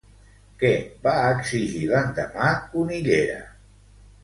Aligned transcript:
Què 0.63 0.71
va 1.03 1.13
exigir 1.33 1.83
l'endemà 1.93 2.49
Cunillera? 2.73 3.39